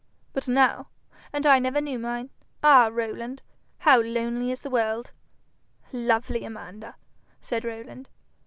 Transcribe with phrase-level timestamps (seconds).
[0.33, 0.87] 'But now!
[1.31, 2.31] And I never knew mine!
[2.63, 3.43] Ah, Rowland,
[3.77, 5.11] how lonely is the world!'
[5.93, 6.95] 'Lovely Amanda!'
[7.39, 8.09] said Rowland.